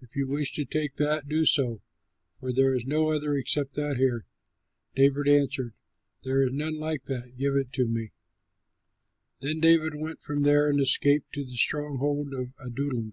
If 0.00 0.16
you 0.16 0.26
wish 0.26 0.52
to 0.52 0.64
take 0.64 0.96
that, 0.96 1.28
do 1.28 1.44
so, 1.44 1.82
for 2.40 2.50
there 2.50 2.74
is 2.74 2.86
no 2.86 3.10
other 3.10 3.34
except 3.36 3.74
that 3.74 3.98
here." 3.98 4.24
David 4.94 5.28
answered, 5.28 5.74
"There 6.22 6.40
is 6.46 6.54
none 6.54 6.76
like 6.78 7.04
that; 7.08 7.36
give 7.36 7.54
it 7.56 7.70
to 7.74 7.86
me." 7.86 8.12
Then 9.40 9.60
David 9.60 9.94
went 9.94 10.22
from 10.22 10.44
there 10.44 10.70
and 10.70 10.80
escaped 10.80 11.34
to 11.34 11.44
the 11.44 11.56
stronghold 11.58 12.32
of 12.32 12.54
Adullam. 12.64 13.12